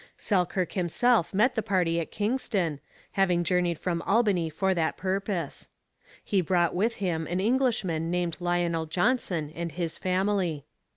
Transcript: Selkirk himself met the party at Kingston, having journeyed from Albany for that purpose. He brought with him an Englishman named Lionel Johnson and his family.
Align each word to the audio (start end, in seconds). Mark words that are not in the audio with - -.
Selkirk 0.17 0.71
himself 0.71 1.31
met 1.31 1.53
the 1.53 1.61
party 1.61 1.99
at 1.99 2.09
Kingston, 2.09 2.79
having 3.11 3.43
journeyed 3.43 3.77
from 3.77 4.01
Albany 4.01 4.49
for 4.49 4.73
that 4.73 4.97
purpose. 4.97 5.69
He 6.23 6.41
brought 6.41 6.73
with 6.73 6.95
him 6.95 7.27
an 7.27 7.39
Englishman 7.39 8.09
named 8.09 8.37
Lionel 8.39 8.87
Johnson 8.87 9.51
and 9.55 9.73
his 9.73 9.99
family. 9.99 10.65